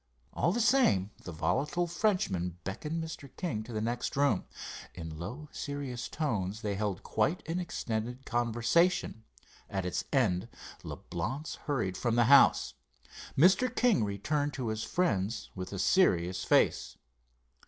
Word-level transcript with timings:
All 0.33 0.51
the 0.51 0.59
same 0.61 1.11
the 1.25 1.31
volatile 1.31 1.85
Frenchman 1.85 2.57
beckoned 2.63 3.03
Mr. 3.03 3.29
King 3.37 3.61
to 3.65 3.71
the 3.71 3.81
next 3.81 4.15
room. 4.17 4.45
In 4.95 5.19
low, 5.19 5.47
serious 5.51 6.07
tones 6.07 6.63
they 6.63 6.73
held 6.73 7.03
quite 7.03 7.47
an 7.47 7.59
extended 7.59 8.25
conversation. 8.25 9.25
At 9.69 9.85
its 9.85 10.05
end 10.11 10.47
Leblance 10.83 11.53
hurried 11.67 11.97
from 11.97 12.15
the 12.15 12.23
house. 12.23 12.73
Mr. 13.37 13.69
King 13.69 14.03
returned 14.03 14.53
to 14.55 14.69
his 14.69 14.83
friends 14.83 15.51
with 15.53 15.71
a 15.71 15.77
serious 15.77 16.43
face. 16.43 16.97